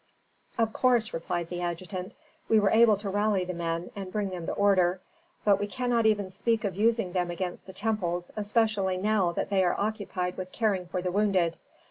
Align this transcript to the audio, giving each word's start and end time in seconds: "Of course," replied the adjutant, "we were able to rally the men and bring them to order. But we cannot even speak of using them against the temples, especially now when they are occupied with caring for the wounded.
"Of 0.57 0.73
course," 0.73 1.13
replied 1.13 1.49
the 1.49 1.61
adjutant, 1.61 2.13
"we 2.49 2.59
were 2.59 2.71
able 2.71 2.97
to 2.97 3.07
rally 3.11 3.45
the 3.45 3.53
men 3.53 3.91
and 3.95 4.11
bring 4.11 4.31
them 4.31 4.47
to 4.47 4.51
order. 4.51 4.99
But 5.45 5.59
we 5.59 5.67
cannot 5.67 6.07
even 6.07 6.31
speak 6.31 6.63
of 6.63 6.75
using 6.75 7.11
them 7.13 7.29
against 7.29 7.67
the 7.67 7.73
temples, 7.73 8.31
especially 8.35 8.97
now 8.97 9.31
when 9.31 9.45
they 9.51 9.63
are 9.63 9.79
occupied 9.79 10.37
with 10.37 10.51
caring 10.51 10.87
for 10.87 11.03
the 11.03 11.11
wounded. 11.11 11.55